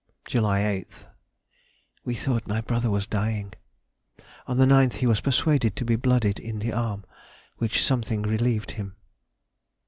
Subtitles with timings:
[0.25, 0.61] July
[2.03, 3.53] 8th.—We thought my brother was dying.
[4.47, 7.03] On the 9th he was persuaded to be blooded in the arm,
[7.59, 8.95] which something relieved him.